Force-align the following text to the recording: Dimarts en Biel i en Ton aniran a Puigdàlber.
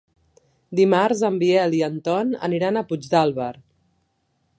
Dimarts 0.77 1.19
en 1.29 1.37
Biel 1.43 1.75
i 1.79 1.83
en 1.89 1.99
Ton 2.07 2.31
aniran 2.47 2.79
a 2.79 2.83
Puigdàlber. 2.93 3.51